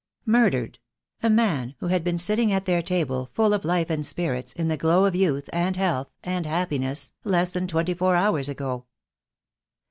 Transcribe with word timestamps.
Murdered— 0.25 0.79
a 1.21 1.29
man 1.29 1.75
who 1.77 1.85
had 1.85 2.03
been 2.03 2.17
sitting 2.17 2.51
at 2.51 2.65
their 2.65 2.81
table, 2.81 3.29
full 3.33 3.53
of 3.53 3.63
life 3.63 3.91
and 3.91 4.03
spirits, 4.03 4.51
in 4.53 4.67
the 4.67 4.75
glow 4.75 5.05
of 5.05 5.15
youth, 5.15 5.47
and 5.53 5.75
health, 5.75 6.09
and 6.23 6.47
happiness, 6.47 7.11
less 7.23 7.51
than 7.51 7.67
twenty 7.67 7.93
four 7.93 8.15
hours 8.15 8.49
ago! 8.49 8.87